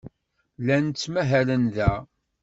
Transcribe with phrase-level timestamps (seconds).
[0.61, 1.91] Llan ttmahalen da.